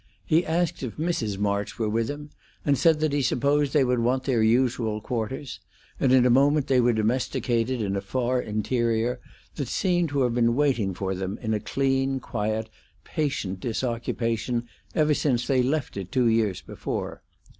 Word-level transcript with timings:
He 0.25 0.43
asked 0.43 0.81
if 0.81 0.97
Mrs. 0.97 1.37
March 1.37 1.77
were 1.77 1.87
with 1.87 2.09
him, 2.09 2.31
and 2.65 2.75
said 2.75 2.99
then 2.99 3.11
he 3.11 3.21
supposed 3.21 3.71
they 3.71 3.83
would 3.83 3.99
want 3.99 4.23
their 4.23 4.41
usual 4.41 4.99
quarters; 4.99 5.59
and 5.99 6.11
in 6.11 6.25
a 6.25 6.31
moment 6.31 6.65
they 6.65 6.81
were 6.81 6.91
domesticated 6.91 7.83
in 7.83 7.95
a 7.95 8.01
far 8.01 8.41
interior 8.41 9.19
that 9.57 9.67
seemed 9.67 10.09
to 10.09 10.21
have 10.21 10.33
been 10.33 10.55
waiting 10.55 10.95
for 10.95 11.13
them 11.13 11.37
in 11.39 11.53
a 11.53 11.59
clean, 11.59 12.19
quiet, 12.19 12.67
patient 13.03 13.59
disoccupation 13.59 14.67
ever 14.95 15.13
since 15.13 15.45
they 15.45 15.61
left 15.61 15.95
it 15.95 16.11
two 16.11 16.25
years 16.27 16.61
before. 16.63 17.21